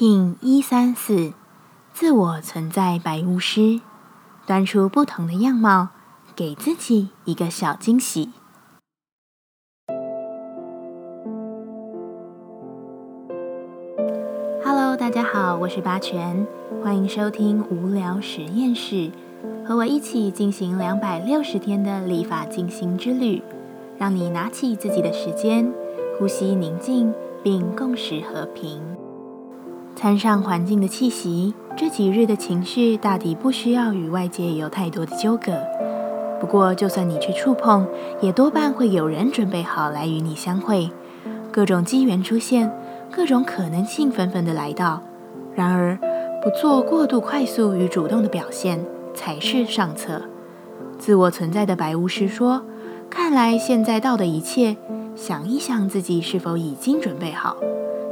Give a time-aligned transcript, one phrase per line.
[0.00, 1.34] King 一三四，
[1.92, 3.82] 自我存在白巫师，
[4.46, 5.88] 端出不同的样貌，
[6.34, 8.30] 给自己一个小惊喜。
[14.64, 16.46] Hello，大家好，我是八全，
[16.82, 19.10] 欢迎收听无聊实验室，
[19.66, 23.42] 和我一起进行两百六十天的立法进行之旅，
[23.98, 25.70] 让你拿起自己的时间，
[26.18, 27.12] 呼吸宁静，
[27.42, 28.80] 并共识和平。
[29.94, 35.52] 参上环境的气息，这几日的情绪大抵不需要与外界有太多的纠葛。
[36.40, 37.86] 不过，就算你去触碰，
[38.22, 40.90] 也多半会有人准备好来与你相会。
[41.52, 42.72] 各种机缘出现，
[43.10, 45.02] 各种可能性纷纷的来到。
[45.54, 45.98] 然而，
[46.42, 50.22] 不做过度快速与主动的表现才是上策。
[50.98, 52.62] 自我存在的白巫师说
[53.10, 54.76] ：“看来现在到的一切，
[55.14, 57.56] 想一想自己是否已经准备好。”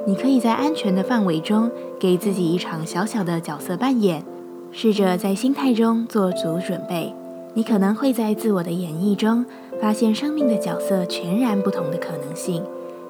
[0.06, 4.24] 你可以在安全的范围中给自己一场小小的角色扮演，
[4.72, 7.14] 试着在心态中做足准备。
[7.52, 9.44] 你可能会在自我的演绎中
[9.80, 12.62] 发现生命的角色全然不同的可能性。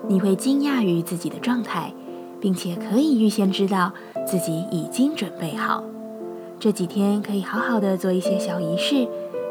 [0.08, 1.92] 你会惊讶于自己的状态，
[2.40, 3.92] 并且可以预先知道
[4.26, 5.84] 自己已经准备好。
[6.58, 9.06] 这几天可以好好的做一些小仪式，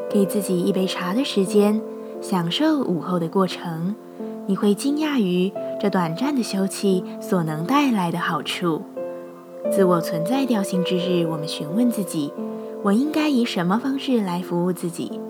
[0.09, 1.79] 给自己一杯茶的时间，
[2.19, 3.95] 享受午后的过程。
[4.47, 5.53] 你会惊讶于。
[5.79, 8.81] 这短暂的休憩所能带来的好处。
[9.69, 12.33] 自我存在调性之日，我们询问自己：
[12.81, 15.21] 我应该以什么方式来服务自己？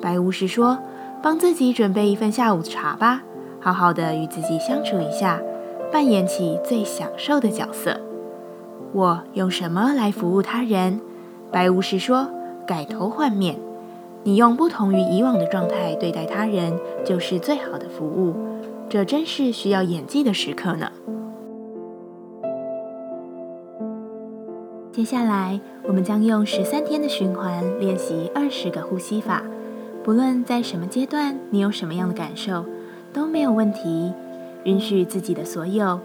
[0.00, 0.78] 白巫师说
[1.22, 3.22] ：“帮自己准备一份下午茶吧，
[3.60, 5.42] 好好的与自己相处一下，
[5.92, 8.00] 扮演起最享受的角色。”
[8.94, 11.00] 我用什么来服务他人？
[11.50, 12.28] 白巫师说
[12.66, 13.58] ：“改头换面，
[14.24, 18.34] 你用不同于以往的状态对待他人，就是最好的服务。”
[18.88, 20.92] 这真是需要演技的时刻呢。
[24.92, 29.42] 接下来，我们将用十三天的循环练习二十个呼吸法。
[30.04, 32.66] 不论在什么阶段，你有什么样的感受，
[33.14, 34.12] 都没有问题。
[34.64, 35.98] 允许自己的所有，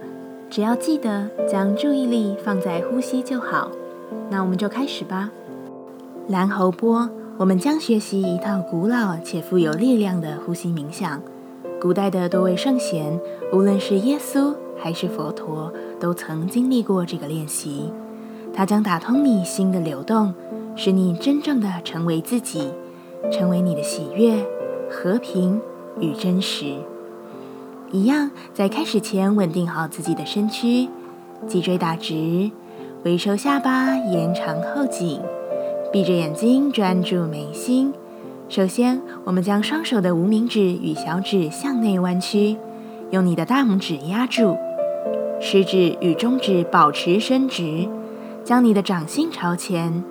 [0.49, 3.69] 只要记得将注意力放在呼吸就好。
[4.29, 5.29] 那我们就开始吧。
[6.29, 7.09] 蓝喉波，
[7.39, 11.21] 我们将学习一套古老且富有力量的呼吸冥想。
[11.79, 13.19] 古代的多位圣贤，
[13.53, 17.93] 无论是耶稣还是佛陀，都曾经历过这个练习。
[18.51, 20.33] 它将打通你心的流动，
[20.75, 22.71] 使你真正的成为自己，
[23.31, 24.43] 成为你的喜悦、
[24.89, 25.61] 和平
[25.99, 26.73] 与真实。
[27.91, 30.89] 一样，在开始前稳定好自己的身躯，
[31.47, 32.49] 脊椎打直，
[33.03, 35.21] 微收下巴，延长后颈，
[35.97, 37.91] 闭着眼睛专注眉心。
[38.49, 42.55] 首先，我们将双手的无名指与小指向内弯曲，
[43.09, 44.55] 用你的大拇指压住，
[45.41, 47.89] 食指与中指保持伸直，
[48.43, 50.03] 将你的掌心朝前，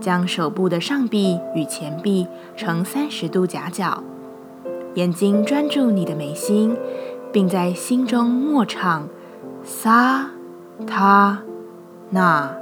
[0.00, 4.04] 将手部的上臂与前臂呈三十度夹角，
[4.94, 6.76] 眼睛专注你的眉心，
[7.32, 9.08] 并在心中默唱
[9.64, 10.30] 萨
[10.86, 11.42] 他
[12.10, 12.56] 那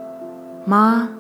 [0.65, 1.11] 玛。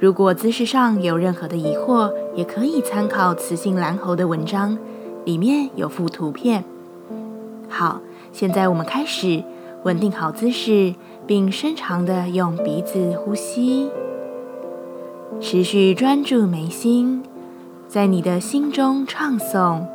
[0.00, 4.76] 如果姿势上有任何的疑惑，也可以参考雌性蓝猴的文章，
[5.24, 6.64] 里面有附图片。
[7.68, 8.00] 好，
[8.32, 9.42] 现在我们开始，
[9.84, 10.94] 稳定好姿势，
[11.26, 13.90] 并深长的用鼻子呼吸，
[15.40, 17.22] 持续专注眉心，
[17.88, 19.86] 在你的心中唱诵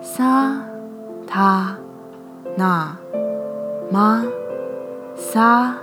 [0.00, 0.62] 萨
[1.26, 1.76] 他
[2.56, 2.96] 那
[3.90, 4.24] 玛
[5.14, 5.76] 萨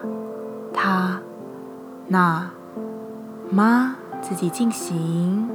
[0.73, 1.21] 他
[2.07, 2.54] 那。
[3.51, 5.54] 妈，自己进行。